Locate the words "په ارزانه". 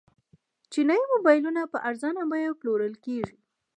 1.71-2.21